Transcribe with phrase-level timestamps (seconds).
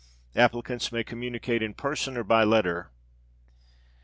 [0.35, 2.89] Applicants may communicate in person or by letter.